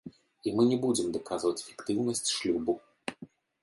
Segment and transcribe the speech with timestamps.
[0.47, 2.73] І мы не будзем даказваць фіктыўнасць шлюбу.